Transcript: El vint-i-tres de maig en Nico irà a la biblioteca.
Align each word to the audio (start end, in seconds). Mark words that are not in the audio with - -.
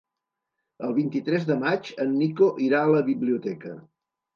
El 0.87 0.95
vint-i-tres 1.01 1.47
de 1.51 1.59
maig 1.67 1.95
en 2.07 2.19
Nico 2.25 2.51
irà 2.71 2.85
a 2.87 2.93
la 2.97 3.09
biblioteca. 3.15 3.81